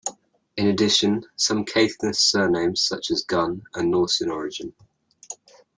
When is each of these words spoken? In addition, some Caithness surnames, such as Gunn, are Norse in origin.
In 0.57 0.65
addition, 0.65 1.25
some 1.35 1.63
Caithness 1.63 2.15
surnames, 2.19 2.81
such 2.83 3.11
as 3.11 3.23
Gunn, 3.23 3.61
are 3.75 3.83
Norse 3.83 4.19
in 4.19 4.31
origin. 4.31 4.73